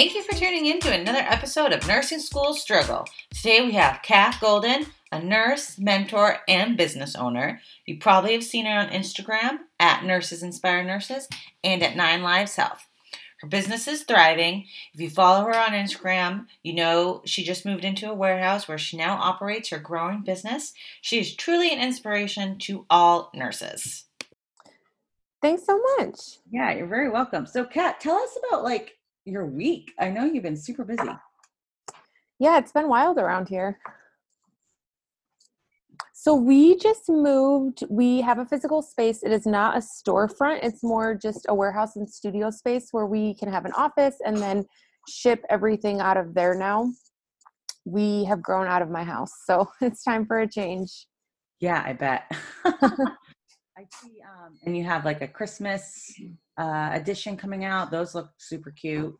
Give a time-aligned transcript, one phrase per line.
[0.00, 3.04] Thank you for tuning in to another episode of Nursing School Struggle.
[3.34, 7.60] Today we have Kat Golden, a nurse, mentor, and business owner.
[7.84, 11.28] You probably have seen her on Instagram at Nurses Inspire Nurses
[11.62, 12.86] and at Nine Lives Health.
[13.42, 14.64] Her business is thriving.
[14.94, 18.78] If you follow her on Instagram, you know she just moved into a warehouse where
[18.78, 20.72] she now operates her growing business.
[21.02, 24.06] She is truly an inspiration to all nurses.
[25.42, 26.38] Thanks so much.
[26.50, 27.44] Yeah, you're very welcome.
[27.44, 29.92] So, Kat, tell us about like your week.
[29.98, 31.10] I know you've been super busy.
[32.38, 33.78] Yeah, it's been wild around here.
[36.14, 37.82] So we just moved.
[37.88, 39.22] We have a physical space.
[39.22, 40.60] It is not a storefront.
[40.62, 44.36] It's more just a warehouse and studio space where we can have an office and
[44.36, 44.64] then
[45.08, 46.92] ship everything out of there now.
[47.86, 51.06] We have grown out of my house, so it's time for a change.
[51.58, 52.30] Yeah, I bet.
[53.80, 54.20] I see.
[54.22, 56.12] Um, and you have like a Christmas
[56.58, 57.90] uh, edition coming out.
[57.90, 59.16] Those look super cute.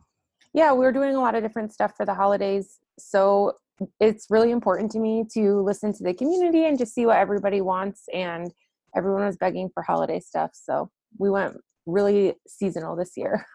[0.52, 2.78] Yeah, we're doing a lot of different stuff for the holidays.
[2.98, 3.54] So
[3.98, 7.62] it's really important to me to listen to the community and just see what everybody
[7.62, 8.04] wants.
[8.12, 8.50] And
[8.94, 10.50] everyone was begging for holiday stuff.
[10.52, 13.46] So we went really seasonal this year.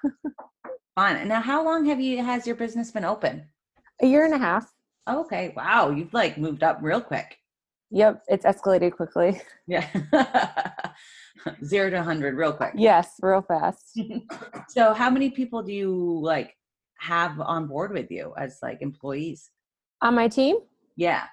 [0.95, 1.28] Fun.
[1.28, 3.44] Now, how long have you has your business been open?
[4.02, 4.72] A year and a half.
[5.08, 5.53] Okay.
[5.56, 5.92] Wow.
[5.92, 7.38] You've like moved up real quick.
[7.91, 8.23] Yep.
[8.28, 9.41] It's escalated quickly.
[9.67, 9.88] Yeah.
[11.64, 12.73] Zero to 100 real quick.
[12.75, 14.00] Yes, real fast.
[14.69, 16.55] so, how many people do you like
[17.00, 19.52] have on board with you as like employees?
[20.02, 20.58] On my team?
[20.95, 21.23] Yeah.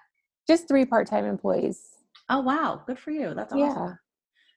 [0.47, 1.81] Just three part time employees.
[2.29, 2.83] Oh, wow.
[2.87, 3.35] Good for you.
[3.35, 3.59] That's awesome.
[3.59, 3.93] Yeah.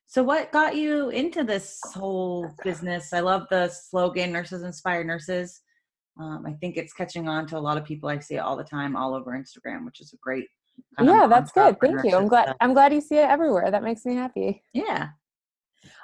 [0.08, 3.12] So, what got you into this whole business?
[3.14, 5.62] I love the slogan Nurses Inspire Nurses.
[6.20, 8.08] Um, I think it's catching on to a lot of people.
[8.08, 10.46] I see it all the time, all over Instagram, which is a great.
[11.02, 11.78] Yeah, that's good.
[11.80, 12.16] Thank you.
[12.16, 12.56] I'm glad.
[12.62, 13.70] I'm glad you see it everywhere.
[13.70, 14.64] That makes me happy.
[14.74, 15.10] Yeah.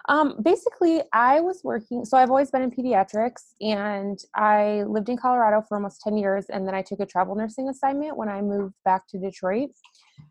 [0.09, 5.17] Um, basically, I was working, so I've always been in pediatrics, and I lived in
[5.17, 8.41] Colorado for almost 10 years, and then I took a travel nursing assignment when I
[8.41, 9.69] moved back to Detroit.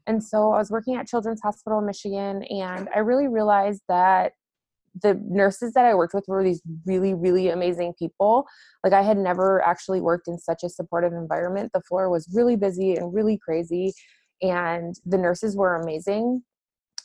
[0.07, 4.33] And so I was working at Children's Hospital in Michigan, and I really realized that
[5.03, 8.47] the nurses that I worked with were these really, really amazing people.
[8.83, 11.71] Like, I had never actually worked in such a supportive environment.
[11.73, 13.95] The floor was really busy and really crazy,
[14.43, 16.43] and the nurses were amazing.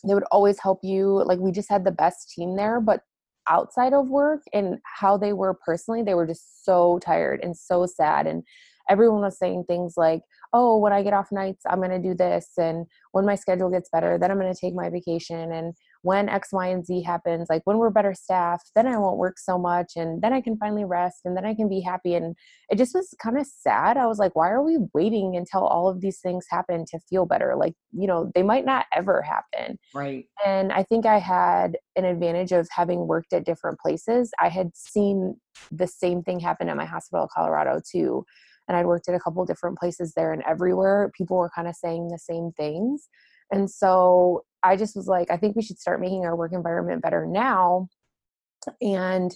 [0.06, 3.02] They would always help you like we just had the best team there but
[3.50, 7.86] outside of work and how they were personally they were just so tired and so
[7.86, 8.44] sad and
[8.90, 10.22] everyone was saying things like
[10.54, 13.70] oh when i get off nights i'm going to do this and when my schedule
[13.70, 15.74] gets better then i'm going to take my vacation and
[16.06, 19.40] when X, Y, and Z happens, like when we're better staffed, then I won't work
[19.40, 22.14] so much and then I can finally rest and then I can be happy.
[22.14, 22.36] And
[22.70, 23.98] it just was kind of sad.
[23.98, 27.26] I was like, why are we waiting until all of these things happen to feel
[27.26, 27.56] better?
[27.56, 29.80] Like, you know, they might not ever happen.
[29.96, 30.26] Right.
[30.46, 34.30] And I think I had an advantage of having worked at different places.
[34.40, 35.38] I had seen
[35.72, 38.26] the same thing happen at my hospital, in Colorado, too.
[38.68, 41.76] And I'd worked at a couple different places there and everywhere people were kind of
[41.76, 43.08] saying the same things.
[43.52, 47.02] And so I just was like, I think we should start making our work environment
[47.02, 47.90] better now.
[48.82, 49.36] And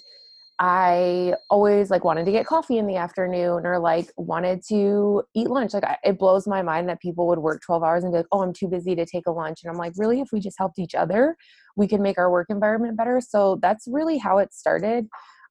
[0.62, 5.50] I always like wanted to get coffee in the afternoon or like wanted to eat
[5.50, 5.73] lunch.
[5.73, 8.41] Like it blows my mind that people would work 12 hours and be like, "Oh,
[8.41, 10.19] I'm too busy to take a lunch." And I'm like, "Really?
[10.19, 11.38] If we just helped each other,
[11.78, 15.07] we could make our work environment better." So that's really how it started.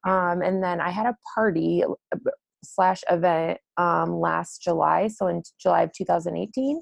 [0.06, 1.84] Um, and then I had a party
[2.62, 6.80] slash event um, last July, so in July of 2018,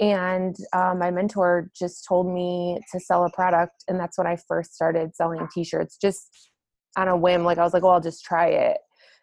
[0.00, 4.36] and um, my mentor just told me to sell a product and that's when i
[4.48, 6.50] first started selling t-shirts just
[6.96, 8.78] on a whim like i was like well i'll just try it.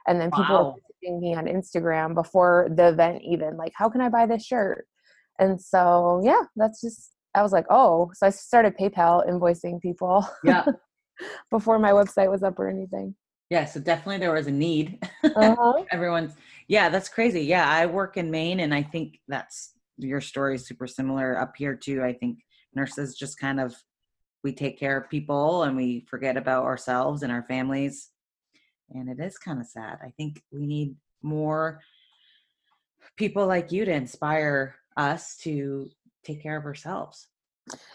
[0.07, 0.75] And then people wow.
[1.03, 4.85] were me on instagram before the event even like how can i buy this shirt?
[5.39, 8.11] And so yeah that's just i was like oh.
[8.13, 10.65] So i started paypal invoicing people yeah.
[11.51, 13.15] before my website was up or anything
[13.49, 15.83] yeah so definitely there was a need uh-huh.
[15.91, 16.33] everyone's
[16.67, 20.65] yeah that's crazy yeah i work in maine and i think that's your story is
[20.65, 22.03] super similar up here too.
[22.03, 22.39] I think
[22.73, 23.75] nurses just kind of
[24.43, 28.11] we take care of people and we forget about ourselves and our families.
[28.91, 29.97] And it is kind of sad.
[30.01, 31.81] I think we need more
[33.17, 35.89] people like you to inspire us to
[36.23, 37.27] take care of ourselves.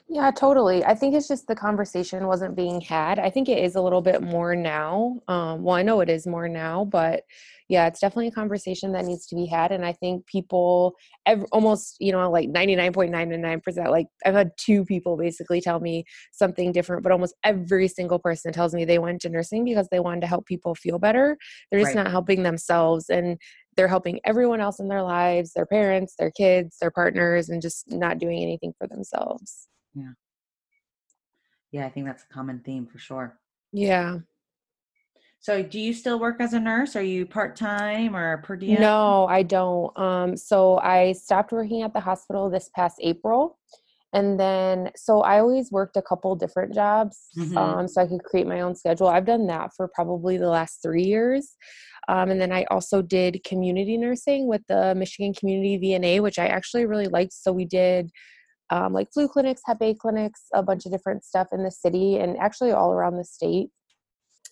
[0.08, 0.84] Yeah, totally.
[0.84, 3.18] I think it's just the conversation wasn't being had.
[3.18, 5.20] I think it is a little bit more now.
[5.28, 7.22] Um, well, I know it is more now, but
[7.68, 9.72] yeah, it's definitely a conversation that needs to be had.
[9.72, 15.16] And I think people, every, almost, you know, like 99.99%, like I've had two people
[15.16, 19.30] basically tell me something different, but almost every single person tells me they went to
[19.30, 21.38] nursing because they wanted to help people feel better.
[21.70, 22.02] They're just right.
[22.02, 23.08] not helping themselves.
[23.08, 23.38] And
[23.76, 27.90] they're helping everyone else in their lives their parents their kids their partners and just
[27.90, 30.12] not doing anything for themselves yeah
[31.70, 33.38] yeah i think that's a common theme for sure
[33.72, 34.18] yeah
[35.40, 36.94] So do you still work as a nurse?
[36.94, 38.80] Are you part-time or per diem?
[38.80, 39.90] No, I don't.
[39.98, 43.58] Um, so I stopped working at the hospital this past April.
[44.12, 47.58] And then, so I always worked a couple different jobs mm-hmm.
[47.58, 49.08] um, so I could create my own schedule.
[49.08, 51.56] I've done that for probably the last three years.
[52.08, 56.46] Um, and then I also did community nursing with the Michigan Community VNA, which I
[56.46, 57.32] actually really liked.
[57.32, 58.10] So we did
[58.70, 62.16] um, like flu clinics, Hep A clinics, a bunch of different stuff in the city
[62.16, 63.68] and actually all around the state.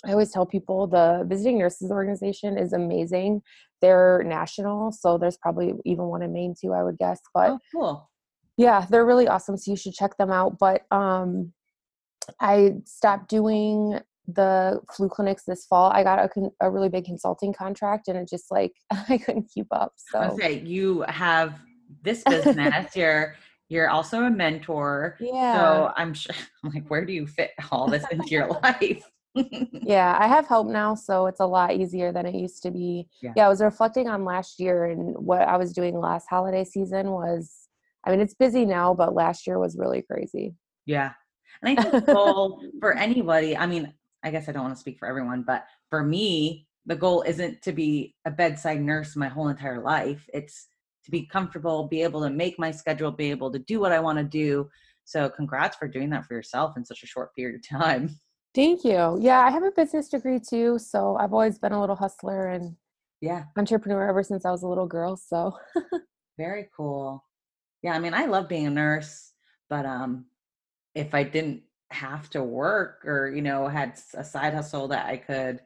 [0.07, 3.43] I always tell people the Visiting Nurses Organization is amazing.
[3.81, 7.21] They're national, so there's probably even one in Maine too, I would guess.
[7.35, 8.11] But oh, cool.
[8.57, 9.57] Yeah, they're really awesome.
[9.57, 10.59] So you should check them out.
[10.59, 11.53] But um,
[12.41, 14.01] I stopped doing
[14.35, 15.91] the flu clinics this fall.
[15.91, 18.73] I got a, a really big consulting contract, and it just like
[19.09, 19.93] I couldn't keep up.
[19.97, 21.59] So okay, you have
[22.03, 22.87] this business.
[22.97, 23.35] you're
[23.69, 25.17] you're also a mentor.
[25.21, 25.55] Yeah.
[25.55, 26.35] So I'm sure.
[26.65, 29.09] I'm like, where do you fit all this into your life?
[29.73, 33.07] yeah, I have help now, so it's a lot easier than it used to be.
[33.23, 33.33] Yeah.
[33.37, 37.13] yeah, I was reflecting on last year and what I was doing last holiday season
[37.13, 37.69] was
[38.05, 40.55] I mean, it's busy now, but last year was really crazy.
[40.87, 41.13] Yeah.
[41.63, 44.81] And I think the goal for anybody, I mean, I guess I don't want to
[44.81, 49.29] speak for everyone, but for me, the goal isn't to be a bedside nurse my
[49.29, 50.29] whole entire life.
[50.33, 50.69] It's
[51.05, 54.01] to be comfortable, be able to make my schedule, be able to do what I
[54.01, 54.69] want to do.
[55.05, 58.11] So, congrats for doing that for yourself in such a short period of time.
[58.55, 59.19] Thank you.
[59.21, 62.77] Yeah, I have a business degree too, so I've always been a little hustler and
[63.21, 65.17] yeah, entrepreneur ever since I was a little girl.
[65.17, 65.57] So,
[66.39, 67.25] very cool.
[67.83, 69.33] Yeah, I mean, I love being a nurse,
[69.69, 70.27] but um
[70.95, 75.17] if I didn't have to work or you know had a side hustle that I
[75.17, 75.61] could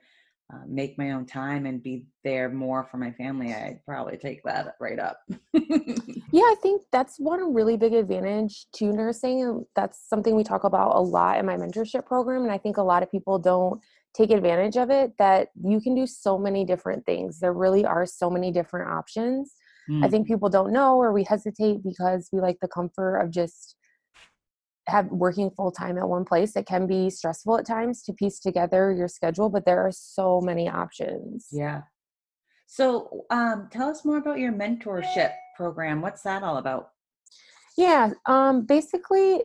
[0.53, 4.43] uh, make my own time and be there more for my family, I'd probably take
[4.45, 5.21] that right up.
[5.55, 9.65] yeah, I think that's one really big advantage to nursing.
[9.75, 12.43] That's something we talk about a lot in my mentorship program.
[12.43, 13.81] And I think a lot of people don't
[14.15, 17.41] take advantage of it that you can do so many different things.
[17.41, 19.55] There really are so many different options.
[19.89, 20.05] Mm.
[20.05, 23.77] I think people don't know or we hesitate because we like the comfort of just
[24.89, 28.39] have working full time at one place it can be stressful at times to piece
[28.39, 31.49] together your schedule but there are so many options.
[31.51, 31.83] Yeah.
[32.67, 36.01] So um, tell us more about your mentorship program.
[36.01, 36.91] What's that all about?
[37.77, 39.43] Yeah um, basically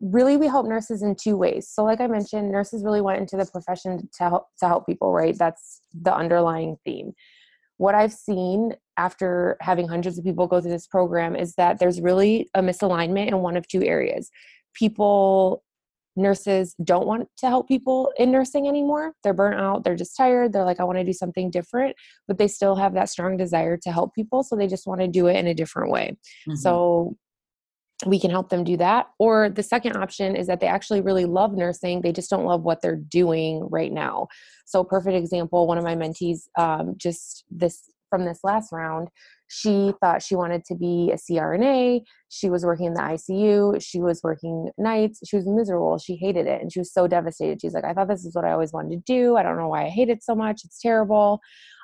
[0.00, 1.68] really we help nurses in two ways.
[1.68, 5.12] So like i mentioned nurses really went into the profession to help to help people
[5.12, 5.36] right?
[5.36, 7.12] That's the underlying theme.
[7.78, 12.00] What I've seen after having hundreds of people go through this program is that there's
[12.00, 14.30] really a misalignment in one of two areas.
[14.74, 15.62] People,
[16.16, 19.12] nurses don't want to help people in nursing anymore.
[19.22, 21.94] They're burnt out, they're just tired, they're like, I want to do something different,
[22.26, 24.42] but they still have that strong desire to help people.
[24.42, 26.16] So they just want to do it in a different way.
[26.48, 26.56] Mm-hmm.
[26.56, 27.16] So
[28.04, 29.06] we can help them do that.
[29.18, 32.62] Or the second option is that they actually really love nursing, they just don't love
[32.62, 34.28] what they're doing right now.
[34.66, 39.08] So, perfect example one of my mentees um, just this from this last round,
[39.48, 42.00] she thought she wanted to be a CRNA.
[42.30, 43.82] She was working in the ICU.
[43.82, 45.20] She was working nights.
[45.28, 45.98] She was miserable.
[45.98, 46.62] She hated it.
[46.62, 47.60] And she was so devastated.
[47.60, 49.36] She's like, I thought this is what I always wanted to do.
[49.36, 50.62] I don't know why I hate it so much.
[50.64, 51.40] It's terrible.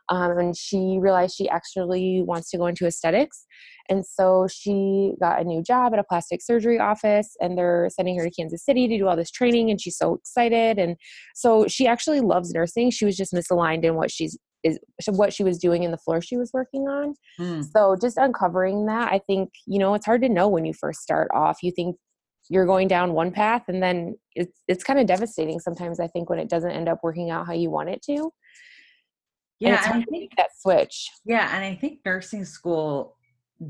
[0.09, 3.47] Um, and she realized she actually wants to go into aesthetics.
[3.89, 8.19] And so she got a new job at a plastic surgery office, and they're sending
[8.19, 9.71] her to Kansas City to do all this training.
[9.71, 10.79] And she's so excited.
[10.79, 10.97] And
[11.35, 12.91] so she actually loves nursing.
[12.91, 14.79] She was just misaligned in what she's is
[15.09, 17.15] what she was doing in the floor she was working on.
[17.39, 17.65] Mm.
[17.73, 21.01] So just uncovering that, I think, you know, it's hard to know when you first
[21.01, 21.63] start off.
[21.63, 21.97] You think
[22.49, 26.29] you're going down one path and then it's it's kind of devastating sometimes I think
[26.29, 28.31] when it doesn't end up working out how you want it to
[29.61, 33.17] yeah and I think that switch yeah and i think nursing school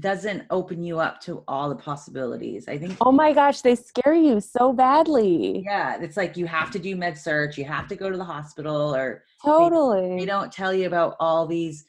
[0.00, 4.14] doesn't open you up to all the possibilities i think oh my gosh they scare
[4.14, 7.96] you so badly yeah it's like you have to do med surg you have to
[7.96, 11.84] go to the hospital or totally they, they don't tell you about all these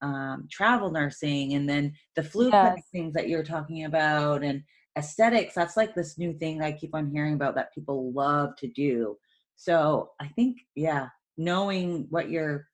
[0.00, 2.80] um, travel nursing and then the flu yes.
[2.92, 4.62] things that you're talking about and
[4.96, 8.68] aesthetics that's like this new thing i keep on hearing about that people love to
[8.68, 9.16] do
[9.56, 12.66] so i think yeah knowing what your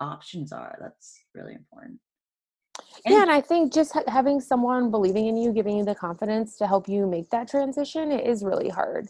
[0.00, 0.78] options are.
[0.80, 1.98] That's really important.
[3.04, 5.94] And yeah, and I think just ha- having someone believing in you, giving you the
[5.94, 9.08] confidence to help you make that transition it is really hard.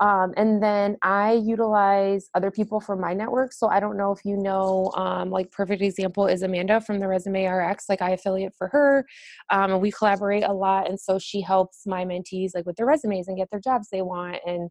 [0.00, 3.52] Um, and then I utilize other people from my network.
[3.52, 7.06] So I don't know if you know, um, like perfect example is Amanda from the
[7.06, 7.84] Resume RX.
[7.88, 9.04] Like I affiliate for her,
[9.50, 10.88] um, and we collaborate a lot.
[10.88, 14.00] And so she helps my mentees like with their resumes and get their jobs they
[14.02, 14.70] want, and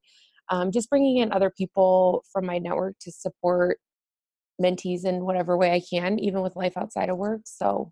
[0.49, 3.77] um, just bringing in other people from my network to support
[4.61, 7.41] mentees in whatever way I can, even with life outside of work.
[7.45, 7.91] So,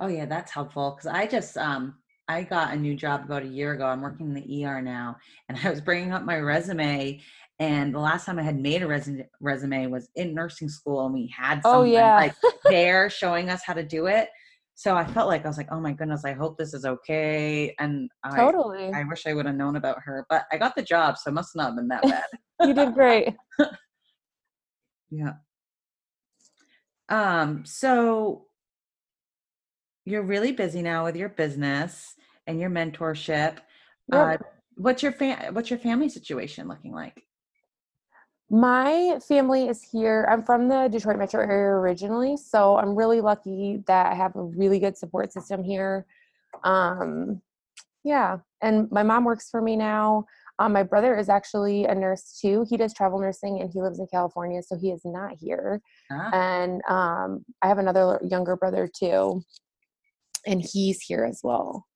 [0.00, 1.96] oh yeah, that's helpful because I just um
[2.28, 3.86] I got a new job about a year ago.
[3.86, 5.16] I'm working in the ER now,
[5.48, 7.20] and I was bringing up my resume,
[7.58, 11.14] And the last time I had made a resume, resume was in nursing school, and
[11.14, 12.16] we had oh, yeah.
[12.16, 12.34] like
[12.64, 14.28] there showing us how to do it.
[14.76, 17.74] So I felt like I was like, oh my goodness, I hope this is okay.
[17.78, 18.90] And I, totally.
[18.92, 21.34] I wish I would have known about her, but I got the job, so it
[21.34, 22.24] must not have been that bad.
[22.66, 23.36] you did great.
[25.10, 25.34] yeah.
[27.08, 28.46] Um, so
[30.04, 32.14] you're really busy now with your business
[32.46, 33.58] and your mentorship.
[34.12, 34.36] Uh,
[34.76, 37.22] what's your fam- what's your family situation looking like?
[38.50, 40.28] My family is here.
[40.30, 44.42] I'm from the Detroit metro area originally, so I'm really lucky that I have a
[44.42, 46.04] really good support system here.
[46.62, 47.40] Um,
[48.04, 50.26] yeah, and my mom works for me now.
[50.58, 52.64] Um, my brother is actually a nurse too.
[52.68, 55.80] He does travel nursing and he lives in California, so he is not here.
[56.12, 56.30] Ah.
[56.32, 59.42] And um, I have another younger brother too,
[60.46, 61.86] and he's here as well.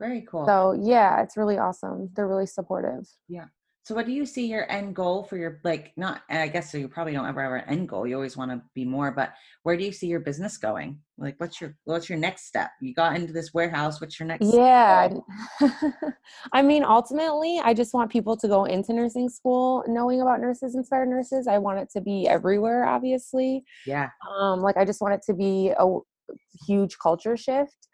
[0.00, 0.46] Very cool.
[0.46, 2.10] So yeah, it's really awesome.
[2.14, 3.06] They're really supportive.
[3.28, 3.46] yeah.
[3.84, 6.76] So what do you see your end goal for your like not I guess so
[6.76, 8.04] you probably don't ever have an end goal.
[8.04, 9.32] You always want to be more, but
[9.62, 10.98] where do you see your business going?
[11.18, 12.72] Like what's your what's your next step?
[12.80, 15.14] You got into this warehouse, what's your next Yeah.
[16.52, 20.74] I mean, ultimately, I just want people to go into nursing school knowing about nurses
[20.74, 21.46] inspired nurses.
[21.46, 23.62] I want it to be everywhere, obviously.
[23.86, 24.10] Yeah.
[24.36, 25.98] Um, like, I just want it to be a
[26.66, 27.86] huge culture shift.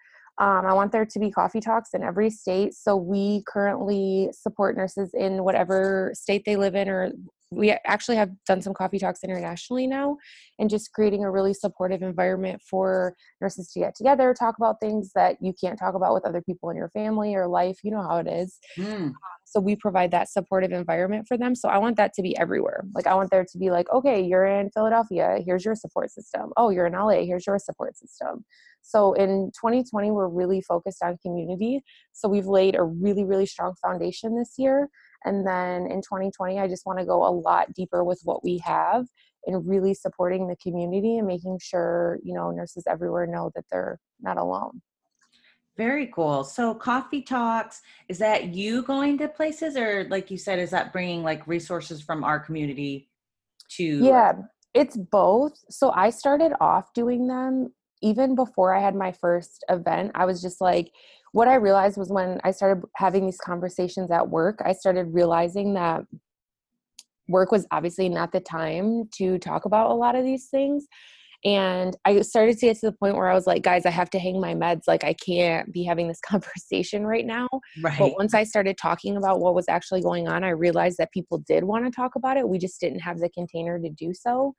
[0.42, 2.74] Um, I want there to be coffee talks in every state.
[2.74, 7.12] So we currently support nurses in whatever state they live in, or
[7.52, 10.16] we actually have done some coffee talks internationally now,
[10.58, 15.12] and just creating a really supportive environment for nurses to get together, talk about things
[15.14, 17.78] that you can't talk about with other people in your family or life.
[17.82, 18.58] You know how it is.
[18.78, 19.12] Mm,
[19.44, 21.54] So we provide that supportive environment for them.
[21.54, 22.84] So I want that to be everywhere.
[22.94, 26.52] Like I want there to be like, okay, you're in Philadelphia, here's your support system.
[26.56, 28.44] Oh, you're in LA, here's your support system.
[28.82, 31.82] So in 2020, we're really focused on community.
[32.12, 34.88] So we've laid a really, really strong foundation this year.
[35.24, 38.58] And then in 2020, I just want to go a lot deeper with what we
[38.58, 39.06] have
[39.46, 43.98] and really supporting the community and making sure, you know, nurses everywhere know that they're
[44.20, 44.80] not alone.
[45.76, 46.44] very cool.
[46.44, 50.92] So coffee talks, is that you going to places or like you said is that
[50.92, 53.08] bringing like resources from our community
[53.70, 54.32] to Yeah,
[54.74, 55.54] it's both.
[55.70, 60.12] So I started off doing them even before I had my first event.
[60.14, 60.92] I was just like,
[61.32, 65.74] what I realized was when I started having these conversations at work, I started realizing
[65.74, 66.04] that
[67.28, 70.86] work was obviously not the time to talk about a lot of these things.
[71.44, 74.10] And I started to get to the point where I was like, guys, I have
[74.10, 74.82] to hang my meds.
[74.86, 77.48] Like, I can't be having this conversation right now.
[77.82, 77.98] right.
[77.98, 81.38] But once I started talking about what was actually going on, I realized that people
[81.38, 82.48] did want to talk about it.
[82.48, 84.54] We just didn't have the container to do so.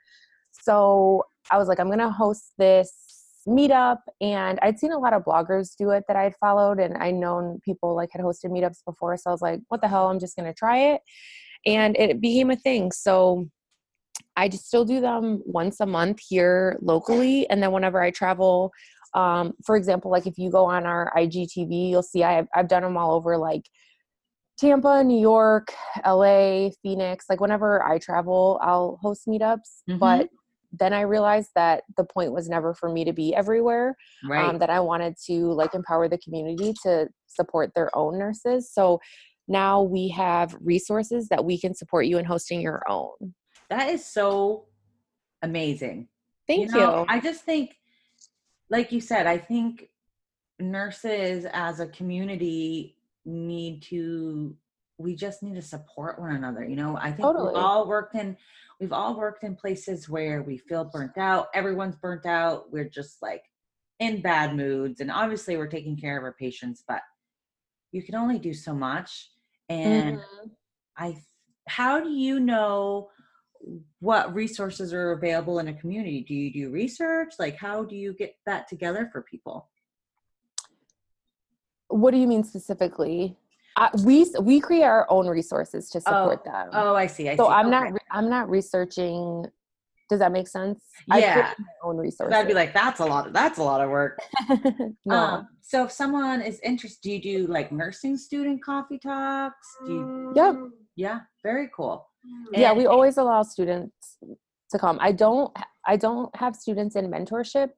[0.52, 3.13] So I was like, I'm going to host this
[3.48, 4.00] meetup.
[4.22, 7.60] And I'd seen a lot of bloggers do it that I'd followed, and I'd known
[7.64, 9.18] people like had hosted meetups before.
[9.18, 10.10] So I was like, what the hell?
[10.10, 11.02] I'm just going to try it.
[11.66, 12.92] And it became a thing.
[12.92, 13.48] So
[14.36, 17.50] I just still do them once a month here locally.
[17.50, 18.72] And then whenever I travel,
[19.14, 22.68] um, for example, like if you go on our IGTV, you'll see I have, I've
[22.68, 23.64] done them all over like
[24.60, 25.74] Tampa, New York,
[26.06, 27.26] LA, Phoenix.
[27.30, 29.82] Like whenever I travel, I'll host meetups.
[29.90, 30.00] Mhm.
[30.00, 30.30] But
[30.74, 33.96] then I realized that the point was never for me to be everywhere.
[34.28, 34.44] right.
[34.44, 38.72] Um, that I wanted to like empower the community to support their own nurses.
[38.74, 39.00] So
[39.48, 43.34] now we have resources that we can support you in hosting your own.
[43.70, 44.66] that is so
[45.42, 46.08] amazing.
[46.48, 46.80] Thank you.
[46.80, 47.76] know, I just think,
[48.70, 49.90] like you said, I think
[50.60, 54.56] nurses as a community need to,
[54.98, 56.66] we just need to support one another.
[56.66, 57.54] You know, I think Totally.
[57.54, 58.38] we've all worked in,
[58.84, 61.48] we've all worked in places where we feel burnt out.
[61.54, 62.70] Everyone's burnt out.
[62.70, 63.42] We're just like
[64.02, 65.00] in bad moods.
[65.00, 67.00] And obviously we're taking care of our patients, but
[67.94, 69.32] you can only do so much.
[69.70, 70.52] And Mhm.
[70.98, 71.24] I
[71.66, 73.10] how do you know
[74.02, 76.22] what resources are available in a community?
[76.22, 77.36] Do you do research?
[77.40, 79.70] Like how do you get that together for people?
[81.88, 83.38] What do you mean specifically?
[83.76, 86.70] Uh, we we create our own resources to support them.
[86.74, 87.30] Oh, I see.
[87.30, 87.50] I so see.
[87.54, 87.90] I'm Okay.
[87.92, 89.46] not I'm not researching.
[90.10, 90.84] Does that make sense?
[91.10, 91.54] I Yeah.
[91.58, 92.36] my own resources.
[92.36, 94.20] I'd be like, that's a lot of that's a lot of work.
[95.06, 95.16] no.
[95.16, 99.68] Um, so if someone is interested, do you do like nursing student coffee talks?
[99.86, 100.56] Do you yep.
[100.96, 102.08] yeah, very cool.
[102.52, 104.18] yeah And- we always allow students
[104.72, 105.52] to come i don't
[105.86, 107.70] i don't have students in mentorship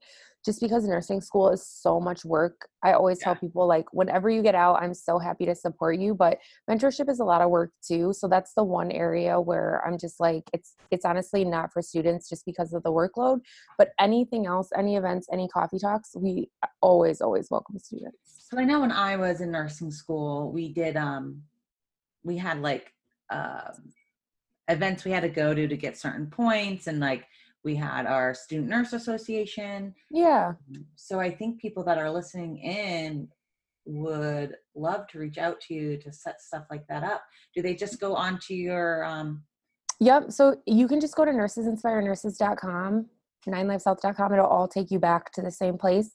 [0.46, 4.42] just because nursing school is so much work i always tell people like whenever you
[4.42, 6.38] get out i'm so happy to support you but
[6.70, 10.20] mentorship is a lot of work too so that's the one area where i'm just
[10.20, 13.40] like it's it's honestly not for students just because of the workload
[13.78, 16.50] but anything else any events any coffee talks we
[16.86, 18.18] always always welcome students.
[18.50, 21.42] So I know when I was in nursing school, we did um
[22.24, 22.94] we had like
[23.32, 23.92] um
[24.68, 27.26] events we had to go to to get certain points and like
[27.66, 29.94] we had our student nurse association.
[30.12, 30.54] Yeah.
[30.96, 33.28] So i think people that are listening in
[33.86, 37.24] would love to reach out to you to set stuff like that up.
[37.54, 39.44] Do they just go onto your um
[40.00, 43.06] yep so you can just go to nursesinspirenurses.com
[43.48, 46.12] 9liveshealth.com it'll all take you back to the same place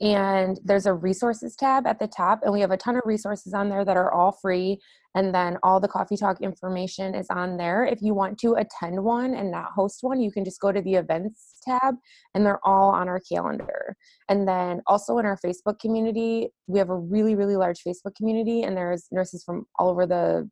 [0.00, 3.54] and there's a resources tab at the top and we have a ton of resources
[3.54, 4.80] on there that are all free
[5.14, 7.84] and then all the coffee talk information is on there.
[7.84, 10.82] If you want to attend one and not host one you can just go to
[10.82, 11.94] the events tab
[12.34, 13.96] and they're all on our calendar.
[14.28, 18.62] And then also in our facebook community we have a really really large facebook community
[18.62, 20.50] and there's nurses from all over the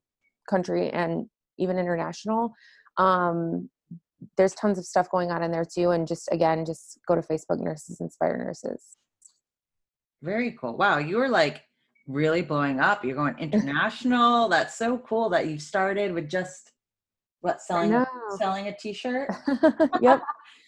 [0.49, 1.27] country and
[1.59, 2.53] even international.
[2.97, 3.69] Um,
[4.37, 7.23] there's tons of stuff going on in there too and just again just go to
[7.23, 8.97] facebook nurses inspire nurses
[10.23, 10.77] very cool.
[10.77, 11.63] Wow, you were like
[12.07, 13.05] really blowing up.
[13.05, 14.49] You're going international.
[14.51, 16.73] That's so cool that you started with just
[17.41, 18.05] what selling
[18.39, 19.29] selling a t-shirt.
[20.01, 20.23] yep.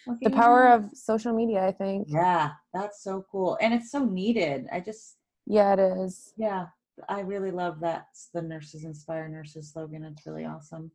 [0.22, 2.08] the power of social media, I think.
[2.10, 3.56] Yeah, that's so cool.
[3.60, 4.66] And it's so needed.
[4.70, 6.34] I just Yeah, it is.
[6.36, 6.66] Yeah.
[7.08, 10.04] I really love that the nurses inspire nurses slogan.
[10.04, 10.90] It's really awesome.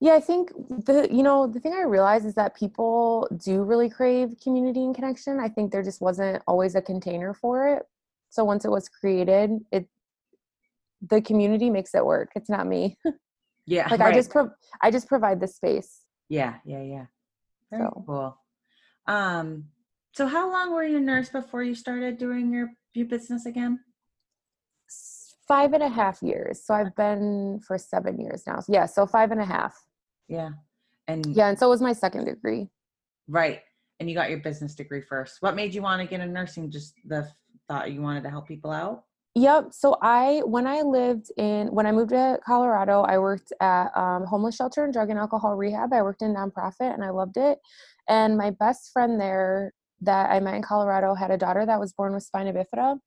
[0.00, 3.90] Yeah, I think the you know the thing I realize is that people do really
[3.90, 5.40] crave community and connection.
[5.40, 7.82] I think there just wasn't always a container for it.
[8.30, 9.86] So once it was created, it
[11.02, 12.30] the community makes it work.
[12.34, 12.96] It's not me.
[13.66, 13.88] Yeah.
[13.88, 14.12] like right.
[14.12, 16.00] I just pro- I just provide the space.
[16.28, 17.06] Yeah, yeah, yeah.
[17.70, 18.04] Very so.
[18.06, 18.38] cool.
[19.06, 19.66] Um
[20.12, 23.78] so how long were you a nurse before you started doing your your business again?
[25.46, 26.64] Five and a half years.
[26.64, 28.62] So I've been for seven years now.
[28.68, 29.76] Yeah, so five and a half.
[30.28, 30.50] Yeah.
[31.06, 32.70] And yeah, and so was my second degree.
[33.28, 33.60] Right.
[33.98, 35.36] And you got your business degree first.
[35.40, 36.70] What made you want to get a nursing?
[36.70, 37.28] Just the
[37.70, 39.04] thought you wanted to help people out?
[39.36, 39.68] Yep.
[39.70, 44.24] So I, when I lived in, when I moved to Colorado, I worked at um,
[44.24, 45.92] homeless shelter and drug and alcohol rehab.
[45.92, 47.58] I worked in nonprofit and I loved it.
[48.08, 51.92] And my best friend there that I met in Colorado had a daughter that was
[51.92, 52.98] born with spina bifida.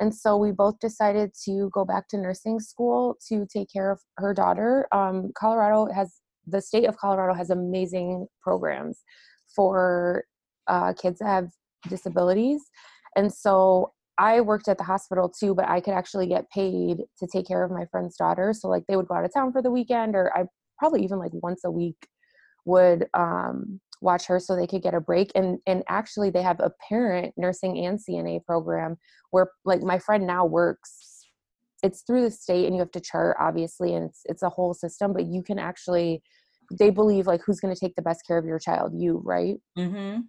[0.00, 4.00] And so we both decided to go back to nursing school to take care of
[4.16, 4.88] her daughter.
[4.90, 9.04] Um, Colorado has, the state of Colorado has amazing programs
[9.54, 10.24] for
[10.66, 11.50] uh, kids that have
[11.88, 12.62] disabilities.
[13.14, 17.26] And so I worked at the hospital too, but I could actually get paid to
[17.26, 18.52] take care of my friend's daughter.
[18.52, 20.44] So like they would go out of town for the weekend, or I
[20.78, 21.96] probably even like once a week
[22.66, 25.32] would um, watch her so they could get a break.
[25.34, 28.98] And and actually they have a parent nursing and CNA program
[29.30, 31.06] where like my friend now works.
[31.82, 34.74] It's through the state, and you have to chart obviously, and it's it's a whole
[34.74, 35.14] system.
[35.14, 36.22] But you can actually,
[36.78, 39.56] they believe like who's going to take the best care of your child, you, right?
[39.78, 40.20] Mm-hmm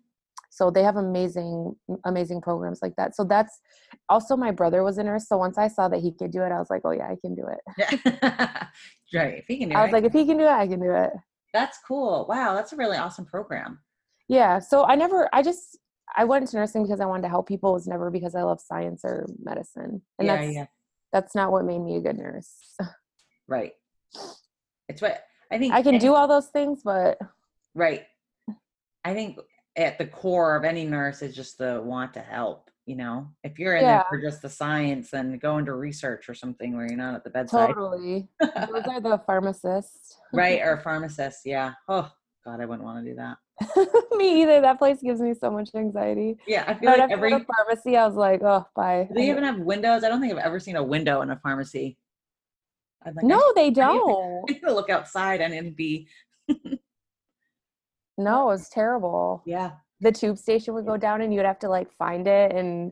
[0.51, 1.73] so they have amazing
[2.05, 3.15] amazing programs like that.
[3.15, 3.59] So that's
[4.09, 5.27] also my brother was a nurse.
[5.27, 7.15] So once i saw that he could do it i was like oh yeah i
[7.19, 7.99] can do it.
[9.13, 9.77] Right if he can do it.
[9.77, 9.85] i it.
[9.85, 11.11] was like if he can do it i can do it.
[11.53, 12.25] That's cool.
[12.29, 13.79] Wow that's a really awesome program.
[14.27, 15.79] Yeah so i never i just
[16.17, 17.71] i went into nursing because i wanted to help people.
[17.71, 20.01] It was never because i love science or medicine.
[20.19, 20.65] And yeah, that's yeah.
[21.13, 22.51] that's not what made me a good nurse.
[23.47, 23.73] Right.
[24.87, 27.17] It's what i think i can do all those things but
[27.75, 28.03] right.
[29.03, 29.39] I think
[29.77, 33.27] at the core of any nurse is just the want to help you know?
[33.43, 33.97] If you're in yeah.
[33.97, 37.23] there for just the science and go into research or something where you're not at
[37.23, 37.67] the bedside.
[37.67, 38.27] Totally.
[38.41, 41.73] Those are the pharmacists right or pharmacists yeah.
[41.87, 42.11] Oh
[42.43, 43.37] god i wouldn't want to do that.
[44.17, 46.37] Me either that place gives me so much anxiety.
[46.47, 49.07] Yeah i feel I like every pharmacy i was like oh bye.
[49.07, 50.03] Do they even have windows?
[50.03, 51.97] I don't think i've ever seen a window in a pharmacy.
[53.05, 56.07] Like, no they don't I need to look outside and it'd be
[58.17, 59.43] no, it was terrible.
[59.45, 59.71] Yeah.
[60.01, 62.91] The tube station would go down and you'd have to like find it and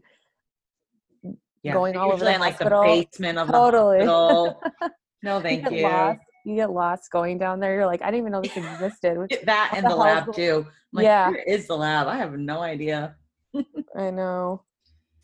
[1.63, 1.73] yeah.
[1.73, 2.79] going all over the in, hospital.
[2.79, 4.05] like the basement of totally.
[4.05, 4.61] the hospital.
[5.21, 5.79] No, thank you.
[5.79, 5.83] you.
[5.83, 6.19] Lost.
[6.45, 7.75] You get lost going down there.
[7.75, 9.17] You're like, I didn't even know this existed.
[9.45, 10.65] that and the, the lab too.
[10.93, 11.29] Like, yeah.
[11.29, 12.07] Where is the lab?
[12.07, 13.15] I have no idea.
[13.97, 14.63] I know.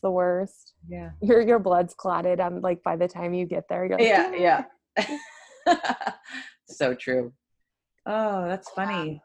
[0.01, 0.73] the worst.
[0.87, 1.11] Yeah.
[1.21, 2.39] Your your blood's clotted.
[2.39, 4.65] I'm like by the time you get there, you're like, yeah,
[4.97, 6.05] yeah.
[6.67, 7.33] so true.
[8.05, 9.21] Oh, that's funny.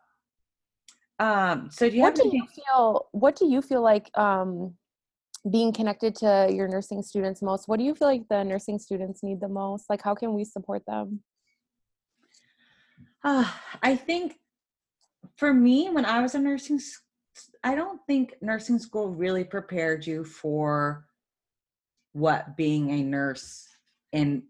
[1.20, 4.74] Um, so do you what do you feel what do you feel like um
[5.50, 7.68] being connected to your nursing students most?
[7.68, 9.88] What do you feel like the nursing students need the most?
[9.88, 11.22] Like how can we support them?
[13.22, 13.44] Uh,
[13.82, 14.38] i think
[15.36, 16.80] for me when i was a nursing
[17.62, 21.04] i don't think nursing school really prepared you for
[22.14, 23.68] what being a nurse
[24.14, 24.42] and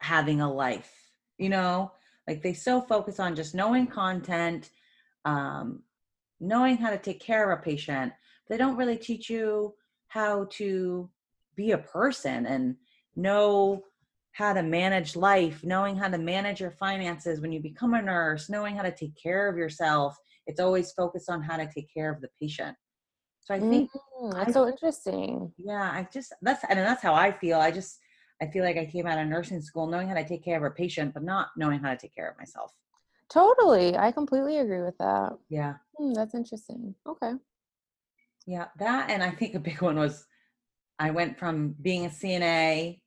[0.00, 1.02] having a life
[1.42, 1.92] you know?
[2.28, 4.70] Like they so focus on just knowing content
[5.24, 5.82] um,
[6.40, 8.12] knowing how to take care of a patient.
[8.48, 9.74] They don't really teach you
[10.08, 11.08] how to
[11.56, 12.76] be a person and
[13.16, 13.84] know
[14.32, 18.48] how to manage life, knowing how to manage your finances when you become a nurse,
[18.48, 20.16] knowing how to take care of yourself.
[20.46, 22.76] It's always focused on how to take care of the patient.
[23.40, 25.52] So I think mm, that's I, so interesting.
[25.58, 27.58] Yeah, I just that's and that's how I feel.
[27.58, 27.98] I just
[28.40, 30.64] I feel like I came out of nursing school knowing how to take care of
[30.64, 32.72] a patient, but not knowing how to take care of myself.
[33.32, 33.96] Totally.
[33.96, 35.32] I completely agree with that.
[35.48, 35.74] Yeah.
[35.98, 36.94] Mm, that's interesting.
[37.08, 37.32] Okay.
[38.46, 40.26] Yeah, that and I think a big one was
[40.98, 43.00] I went from being a CNA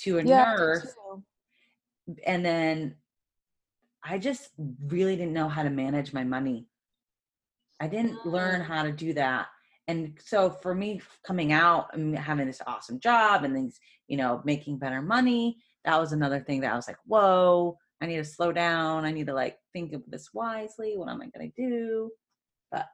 [0.00, 0.86] to a yeah, nurse.
[2.26, 2.96] And then
[4.04, 4.50] I just
[4.86, 6.66] really didn't know how to manage my money.
[7.80, 8.32] I didn't mm.
[8.32, 9.46] learn how to do that.
[9.88, 14.40] And so for me coming out and having this awesome job and things, you know,
[14.44, 18.24] making better money, that was another thing that I was like, whoa, I need to
[18.24, 19.04] slow down.
[19.04, 20.94] I need to like think of this wisely.
[20.96, 22.10] What am I going to do?
[22.72, 22.86] But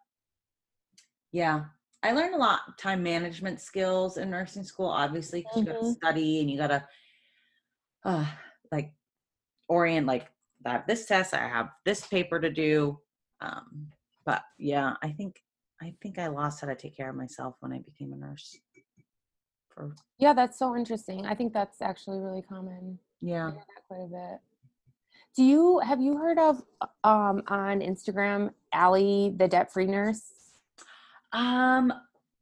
[1.32, 1.64] yeah,
[2.02, 5.68] I learned a lot time management skills in nursing school, obviously, because mm-hmm.
[5.68, 6.84] you got to study and you got to
[8.04, 8.26] uh,
[8.70, 8.92] like
[9.68, 10.28] orient, like,
[10.66, 12.98] I have this test, I have this paper to do.
[13.40, 13.88] Um,
[14.26, 15.40] but yeah, I think
[15.80, 18.58] I think I lost how to take care of myself when I became a nurse.
[19.70, 21.24] For yeah, that's so interesting.
[21.24, 22.98] I think that's actually really common.
[23.22, 23.52] Yeah,
[23.88, 24.40] quite a bit.
[25.36, 26.62] Do you have you heard of
[27.04, 30.32] um on Instagram Allie the debt free nurse?
[31.32, 31.92] Um,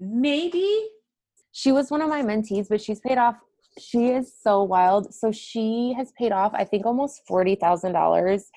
[0.00, 0.88] maybe.
[1.52, 3.36] She was one of my mentees, but she's paid off.
[3.78, 5.14] She is so wild.
[5.14, 8.50] So she has paid off, I think, almost forty thousand dollars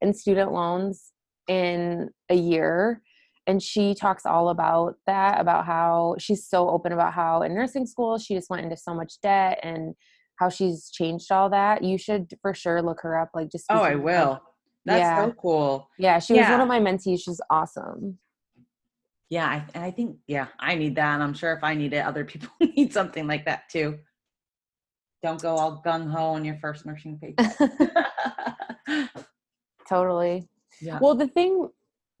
[0.00, 1.12] in student loans
[1.48, 3.02] in a year
[3.46, 7.86] and she talks all about that about how she's so open about how in nursing
[7.86, 9.94] school she just went into so much debt and
[10.38, 13.80] how she's changed all that you should for sure look her up like just oh
[13.80, 14.40] i will.
[14.84, 15.24] That's yeah.
[15.24, 15.90] so cool.
[15.98, 16.42] Yeah she yeah.
[16.42, 18.18] was one of my mentees she's awesome.
[19.28, 21.92] Yeah I, and i think yeah i need that and i'm sure if i need
[21.92, 23.98] it other people need something like that too.
[25.22, 27.56] Don't go all gung-ho on your first nursing paycheck.
[29.88, 30.48] Totally.
[30.80, 30.98] Yeah.
[31.00, 31.68] well the thing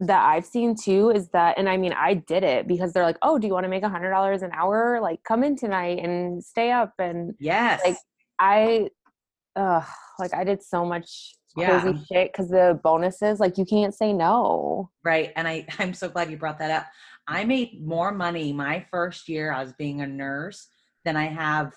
[0.00, 3.18] that I've seen too is that, and I mean, I did it because they're like,
[3.22, 5.00] oh, do you want to make a hundred dollars an hour?
[5.00, 6.92] Like, come in tonight and stay up.
[6.98, 7.96] And yes, like
[8.38, 8.88] I,
[9.54, 9.82] uh,
[10.18, 11.80] like I did so much yeah.
[11.80, 14.90] crazy shit because the bonuses, like, you can't say no.
[15.02, 15.32] Right.
[15.34, 16.86] And I, I'm so glad you brought that up.
[17.26, 20.68] I made more money my first year I was being a nurse
[21.04, 21.72] than I have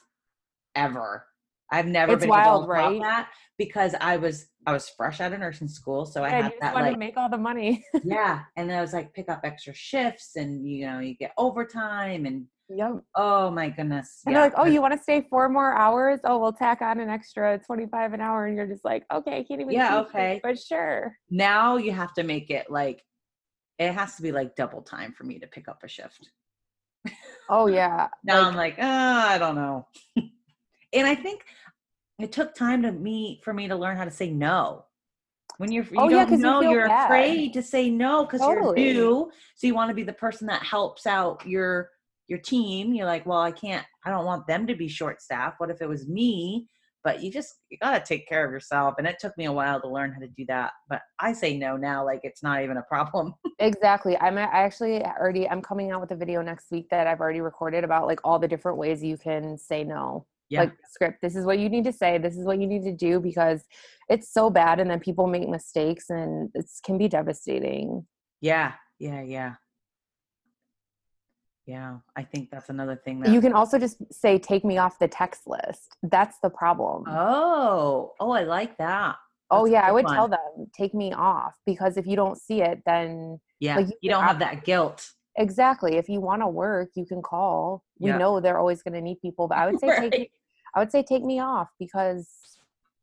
[0.75, 1.25] ever.
[1.71, 3.01] I've never it's been wild, able to right?
[3.01, 6.73] that because I was I was fresh out of nursing school, so I had that
[6.73, 7.83] like to make all the money.
[8.03, 11.33] yeah, and then I was like pick up extra shifts, and you know you get
[11.37, 13.01] overtime, and yep.
[13.15, 14.21] Oh my goodness!
[14.25, 14.41] And yeah.
[14.41, 16.19] they're like, oh, you want to stay four more hours?
[16.23, 19.37] Oh, we'll tack on an extra twenty five an hour, and you're just like, okay,
[19.37, 19.71] I can't even.
[19.71, 21.15] Yeah, okay, it, but sure.
[21.29, 23.03] Now you have to make it like
[23.77, 26.29] it has to be like double time for me to pick up a shift.
[27.49, 28.09] Oh yeah.
[28.23, 29.87] now like, I'm like, oh, I don't know.
[30.93, 31.45] and I think
[32.19, 34.85] it took time to me for me to learn how to say no.
[35.57, 38.81] When you're you oh, don't yeah, know, you are afraid to say no because totally.
[38.81, 39.31] you're new.
[39.55, 41.89] So you want to be the person that helps out your
[42.27, 42.93] your team.
[42.93, 43.85] You're like, well, I can't.
[44.05, 45.59] I don't want them to be short staffed.
[45.59, 46.67] What if it was me?
[47.03, 48.95] But you just you gotta take care of yourself.
[48.97, 50.71] And it took me a while to learn how to do that.
[50.89, 53.33] But I say no now, like it's not even a problem.
[53.59, 54.17] exactly.
[54.19, 57.41] I'm I actually already I'm coming out with a video next week that I've already
[57.41, 60.61] recorded about like all the different ways you can say no yeah.
[60.61, 62.91] like script this is what you need to say this is what you need to
[62.91, 63.63] do because
[64.09, 68.05] it's so bad and then people make mistakes and it can be devastating.
[68.41, 69.55] Yeah yeah yeah.
[71.65, 74.97] Yeah i think that's another thing that you can also just say take me off
[74.99, 75.95] the text list.
[76.03, 77.03] That's the problem.
[77.07, 79.15] Oh oh i like that.
[79.51, 80.13] Oh, that's oh yeah i would one.
[80.15, 83.93] tell them take me off because if you don't see it then yeah like you,
[84.01, 88.11] you don't have that guilt exactly if you want to work you can call we
[88.11, 90.11] know they're always going to need people but i would say right.
[90.11, 90.31] take
[90.75, 92.27] I would say take me off because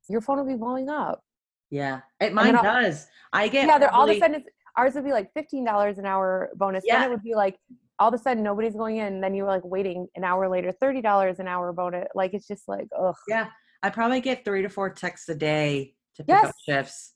[0.09, 1.23] your phone will be blowing up.
[1.71, 3.07] Yeah, it mine does.
[3.33, 3.79] I get yeah.
[3.79, 4.45] They're all of a sudden
[4.77, 6.85] ours would be like fifteen dollars an hour bonus.
[6.87, 7.01] Yeah.
[7.01, 7.59] Then it would be like
[7.99, 9.21] all of a sudden nobody's going in.
[9.21, 12.07] Then you're like waiting an hour later, thirty dollars an hour bonus.
[12.15, 13.17] Like it's just like ugh.
[13.27, 13.49] Yeah,
[13.83, 16.47] I probably get three to four texts a day to pick yes.
[16.47, 17.15] up shifts.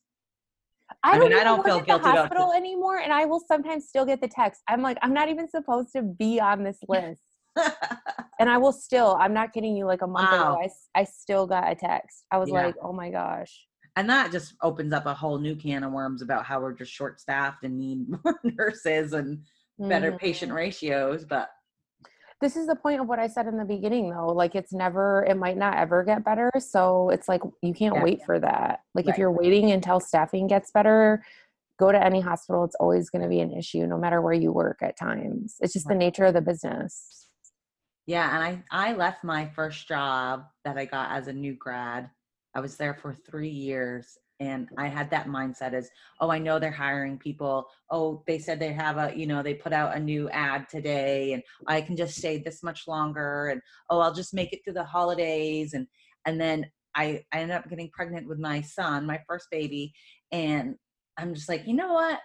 [1.03, 3.89] I, I don't, mean, I don't feel guilty the hospital anymore, and I will sometimes
[3.89, 4.63] still get the text.
[4.69, 7.23] I'm like, I'm not even supposed to be on this list
[8.39, 10.55] and I will still, I'm not kidding you, like a month wow.
[10.55, 12.25] ago, I, I still got a text.
[12.31, 12.67] I was yeah.
[12.67, 13.67] like, oh my gosh.
[13.97, 16.93] And that just opens up a whole new can of worms about how we're just
[16.93, 19.43] short staffed and need more nurses and
[19.79, 20.19] better mm-hmm.
[20.19, 21.25] patient ratios.
[21.25, 21.51] But
[22.41, 24.29] this is the point of what I said in the beginning, though.
[24.29, 26.51] Like, it's never, it might not ever get better.
[26.59, 28.03] So it's like, you can't yeah.
[28.03, 28.81] wait for that.
[28.95, 29.15] Like, right.
[29.15, 31.23] if you're waiting until staffing gets better,
[31.79, 32.65] go to any hospital.
[32.65, 35.57] It's always going to be an issue, no matter where you work at times.
[35.61, 35.95] It's just right.
[35.95, 37.27] the nature of the business.
[38.07, 42.11] Yeah, and I I left my first job that I got as a new grad
[42.55, 46.59] I was there for three years and I had that mindset as, oh, I know
[46.59, 47.69] they're hiring people.
[47.91, 51.35] Oh, they said they have a, you know, they put out a new ad today
[51.35, 54.73] and I can just stay this much longer and oh, I'll just make it through
[54.75, 55.87] the holidays and
[56.27, 59.93] and then I I ended up getting pregnant with my son, my first baby,
[60.33, 60.75] and
[61.19, 62.19] I'm just like, you know what?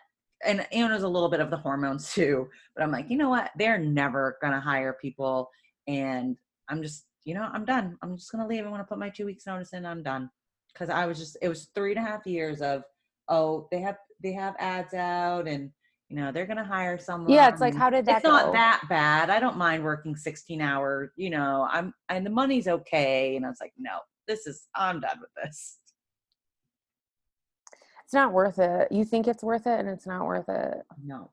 [0.46, 3.18] And you know, there's a little bit of the hormones too, but I'm like, you
[3.18, 3.52] know what?
[3.58, 5.50] They're never gonna hire people,
[5.88, 6.38] and
[6.70, 7.98] I'm just, you know, I'm done.
[8.02, 8.66] I'm just gonna leave.
[8.66, 9.86] I want to put my two weeks notice in.
[9.86, 10.30] I'm done
[10.76, 12.84] because I was just, it was three and a half years of,
[13.30, 15.72] oh, they have they have ads out and
[16.10, 18.32] you know they're gonna hire someone yeah it's like how did that it's go?
[18.32, 19.30] not that bad.
[19.30, 23.50] I don't mind working 16 hours you know i'm and the money's okay and i
[23.50, 25.80] was like no this is i'm done with this.
[28.04, 28.92] It's not worth it.
[28.92, 30.78] You think it's worth it and it's not worth it.
[31.04, 31.32] No.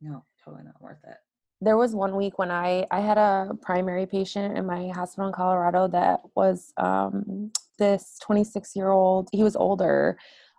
[0.00, 1.16] No totally not worth it.
[1.60, 5.32] There was one week when i i had a primary patient in my hospital in
[5.32, 10.18] colorado that was um this 26 year old he was older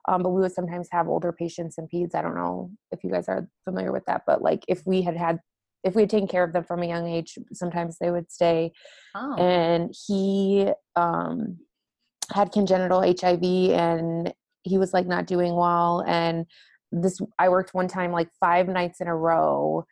[0.09, 3.11] um, but we would sometimes have older patients and peds i don't know if you
[3.11, 5.39] guys are familiar with that but like if we had had
[5.83, 8.71] if we had taken care of them from a young age sometimes they would stay.
[9.15, 9.35] Oh.
[9.35, 11.57] and he um,
[12.31, 16.03] had congenital hiv and he was like not doing well.
[16.05, 16.45] And
[16.91, 19.85] this i worked one time like five nights in a row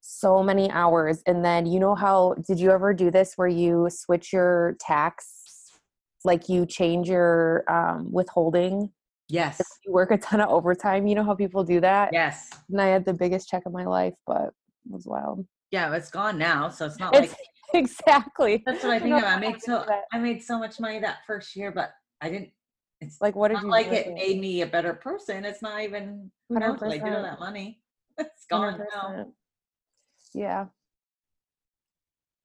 [0.00, 1.22] so many hours.
[1.26, 5.37] And then you know how did you ever do this where you switch your tax
[6.24, 8.90] like you change your um, withholding
[9.28, 12.80] yes you work a ton of overtime you know how people do that yes and
[12.80, 16.38] i had the biggest check of my life but it was wild yeah it's gone
[16.38, 17.38] now so it's not it's, like
[17.74, 21.18] exactly that's what i think I, I made so i made so much money that
[21.26, 21.90] first year but
[22.22, 22.50] i didn't
[23.00, 25.44] it's like what did you like it made me a better person.
[25.44, 27.80] It's not even you know, like you know that money.
[28.18, 28.84] It's gone 100%.
[28.92, 29.26] now.
[30.34, 30.66] Yeah.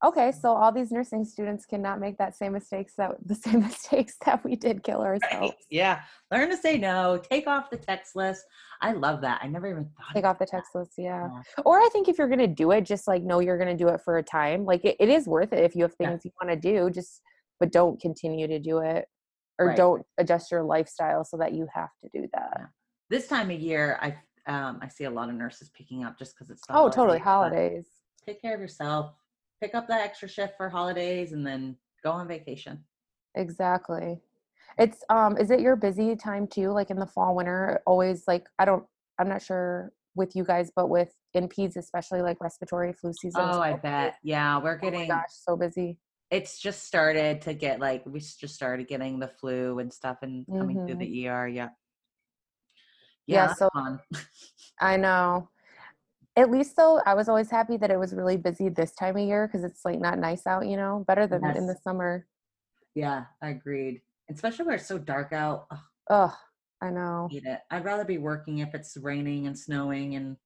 [0.04, 4.16] Okay, so all these nursing students cannot make that same mistakes that the same mistakes
[4.26, 5.34] that we did kill ourselves.
[5.34, 5.54] Right.
[5.70, 7.18] Yeah, learn to say no.
[7.18, 8.44] Take off the text list.
[8.82, 9.40] I love that.
[9.42, 10.14] I never even thought.
[10.14, 10.80] Take off the text that.
[10.80, 10.94] list.
[10.98, 11.30] Yeah.
[11.32, 11.64] yeah.
[11.66, 14.02] Or I think if you're gonna do it, just like know you're gonna do it
[14.02, 14.66] for a time.
[14.66, 16.30] Like it, it is worth it if you have things yeah.
[16.30, 16.90] you want to do.
[16.90, 17.22] Just
[17.60, 19.06] but don't continue to do it
[19.60, 19.78] or right.
[19.78, 22.54] don't adjust your lifestyle so that you have to do that.
[22.58, 22.66] Yeah.
[23.10, 26.36] This time of year, I um, I see a lot of nurses picking up just
[26.36, 27.86] because it's oh totally holidays.
[28.26, 29.14] Take care of yourself.
[29.64, 32.84] Pick up that extra shift for holidays, and then go on vacation.
[33.36, 34.20] Exactly.
[34.78, 35.38] It's um.
[35.38, 36.72] Is it your busy time too?
[36.72, 38.84] Like in the fall, winter, always like I don't.
[39.20, 43.40] I'm not sure with you guys, but with in peds, especially like respiratory flu season.
[43.42, 44.16] Oh, I bet.
[44.22, 45.10] Yeah, we're getting.
[45.10, 45.98] Oh gosh, so busy
[46.34, 50.48] it's just started to get like we just started getting the flu and stuff and
[50.48, 50.88] coming mm-hmm.
[50.88, 51.48] through the ER.
[51.48, 51.70] Yeah.
[53.28, 54.00] Yeah, yeah so fun.
[54.82, 55.48] I know.
[56.36, 59.24] At least though, I was always happy that it was really busy this time of
[59.24, 61.58] year because it's like not nice out, you know, better than yes.
[61.58, 62.26] in the summer.
[62.96, 64.02] Yeah, I agreed.
[64.30, 65.68] Especially where it's so dark out.
[66.10, 66.36] oh
[66.82, 67.30] I know.
[67.32, 67.60] Hate it.
[67.72, 70.38] I'd rather be working if it's raining and snowing and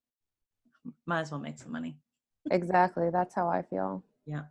[1.06, 1.98] might as well make some money.
[2.52, 3.10] exactly.
[3.10, 4.04] That's how I feel.
[4.26, 4.44] Yeah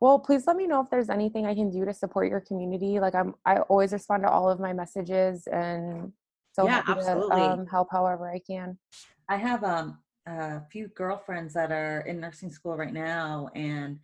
[0.00, 3.00] well please let me know if there's anything i can do to support your community
[3.00, 6.12] like i'm i always respond to all of my messages and
[6.52, 7.36] so yeah, absolutely.
[7.36, 8.78] to um, help however i can
[9.28, 13.98] i have um, a few girlfriends that are in nursing school right now and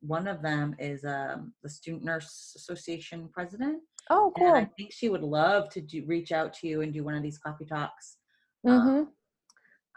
[0.00, 4.92] one of them is um, the student nurse association president oh cool and i think
[4.92, 7.66] she would love to do, reach out to you and do one of these coffee
[7.66, 8.16] talks
[8.66, 9.02] um, mm-hmm.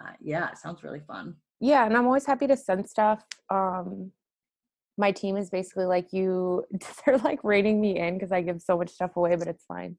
[0.06, 1.36] uh, yeah it sounds really fun.
[1.62, 4.12] Yeah and i'm always happy to send stuff um,
[4.98, 6.66] my team is basically like you
[7.06, 9.98] they're like rating me in because i give so much stuff away but it's fine.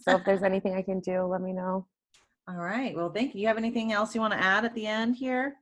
[0.00, 1.86] So if there's anything i can do let me know
[2.48, 4.86] all right well thank you you have anything else you want to add at the
[4.86, 5.54] end here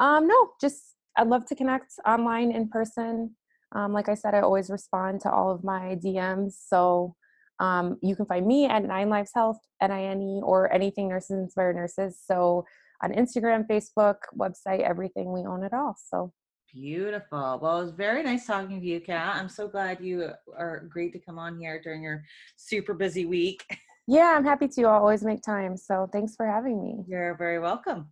[0.00, 3.34] um no just i'd love to connect online in person
[3.72, 7.14] um, like i said i always respond to all of my dms so
[7.60, 12.20] um, you can find me at nine lives health n-i-n-e or anything nurses inspire nurses
[12.24, 12.64] so
[13.02, 16.32] on instagram facebook website everything we own it all so
[16.72, 17.60] Beautiful.
[17.62, 19.36] Well, it was very nice talking to you, Kat.
[19.36, 22.24] I'm so glad you are agreed to come on here during your
[22.56, 23.64] super busy week.
[24.06, 24.82] Yeah, I'm happy to.
[24.82, 25.76] I'll always make time.
[25.76, 27.04] So thanks for having me.
[27.08, 28.08] You're very welcome.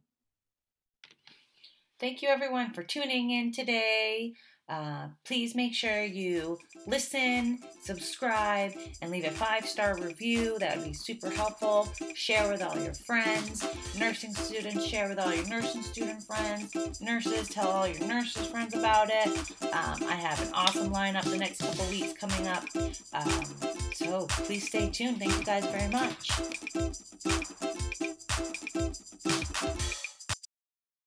[2.01, 4.35] Thank you, everyone, for tuning in today.
[4.73, 10.59] Uh, please make sure you listen, subscribe, and leave a five star review.
[10.61, 11.93] That would be super helpful.
[12.15, 13.63] Share with all your friends.
[13.99, 17.03] Nursing students, share with all your nursing student friends.
[17.03, 19.27] Nurses, tell all your nurses friends about it.
[19.75, 22.65] Um, I have an awesome lineup the next couple weeks coming up.
[23.13, 23.45] Um,
[23.93, 25.19] so please stay tuned.
[25.19, 26.31] Thank you guys very much.